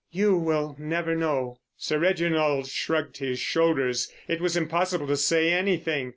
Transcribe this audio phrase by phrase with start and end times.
[0.09, 4.11] You will never know." Sir Reginald shrugged his shoulders.
[4.27, 6.09] It was impossible to say anything.